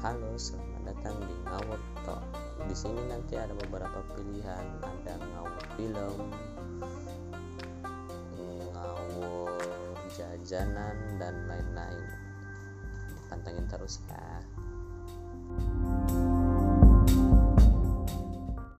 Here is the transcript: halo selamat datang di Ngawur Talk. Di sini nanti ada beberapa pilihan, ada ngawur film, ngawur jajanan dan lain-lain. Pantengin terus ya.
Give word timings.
halo 0.00 0.32
selamat 0.32 0.96
datang 0.96 1.12
di 1.28 1.36
Ngawur 1.44 1.80
Talk. 2.08 2.24
Di 2.64 2.72
sini 2.72 3.04
nanti 3.04 3.36
ada 3.36 3.52
beberapa 3.52 4.00
pilihan, 4.16 4.64
ada 4.80 5.20
ngawur 5.20 5.60
film, 5.76 6.16
ngawur 8.72 9.52
jajanan 10.08 11.20
dan 11.20 11.44
lain-lain. 11.44 12.08
Pantengin 13.28 13.68
terus 13.68 14.00
ya. 14.08 14.40